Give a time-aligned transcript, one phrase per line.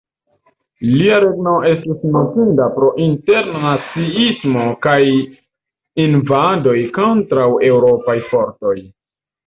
[0.91, 4.99] Lia regno estis notinda pro interna naciismo kaj
[6.09, 8.79] invadoj kontraŭ Eŭropaj fortoj.